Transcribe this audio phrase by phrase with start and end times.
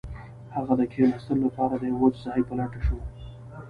[0.55, 2.97] هغه د کښیناستلو لپاره د یو وچ ځای په لټه شو